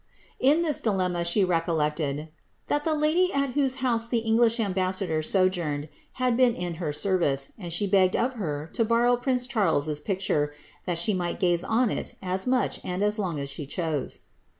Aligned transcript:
In 0.39 0.63
this 0.63 0.81
dilemma 0.81 1.23
she 1.23 1.43
recollected 1.43 2.17
^' 2.17 2.27
that 2.69 2.85
the 2.85 2.95
lady 2.95 3.31
at 3.31 3.51
whose 3.51 3.75
house 3.85 4.07
the 4.07 4.17
English 4.17 4.59
ambassador 4.59 5.21
sojourned, 5.21 5.89
had 6.13 6.35
been 6.35 6.55
in 6.55 6.73
her 6.81 6.91
service, 6.91 7.53
and 7.59 7.71
she 7.71 7.85
begged 7.85 8.15
of 8.15 8.33
her 8.33 8.67
to 8.73 8.83
borrow 8.83 9.15
prince 9.15 9.45
Charles's 9.45 10.01
picture, 10.01 10.53
that 10.87 10.97
she 10.97 11.13
might 11.13 11.39
gaze 11.39 11.63
on 11.63 11.91
it 11.91 12.15
as 12.19 12.47
much 12.47 12.79
and 12.83 13.03
as 13.03 13.19
long 13.19 13.39
as 13.39 13.51
she 13.51 13.67
chose." 13.67 14.21